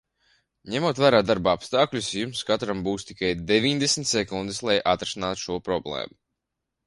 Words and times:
Ņemot 0.75 0.99
vērā 1.01 1.17
darba 1.31 1.51
apstākļus, 1.57 2.07
jums 2.21 2.39
katram 2.47 2.81
būs 2.87 3.05
tikai 3.11 3.29
deviņdesmit 3.51 4.11
sekundes, 4.13 4.63
lai 4.69 4.79
atrisinātu 4.95 5.43
šo 5.45 5.59
problēmu. 5.69 6.19